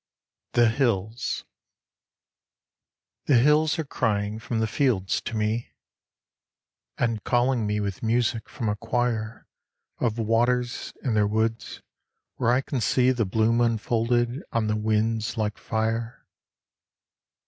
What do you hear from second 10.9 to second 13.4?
in their woods where I can see The